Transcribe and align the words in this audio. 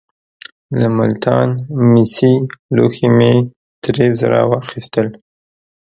له 0.79 0.87
ملتان 0.99 1.47
مسي 1.91 2.33
لوښي 2.75 3.07
مې 3.17 3.33
درې 3.83 4.07
زره 4.19 4.39
واخیستل. 4.51 5.07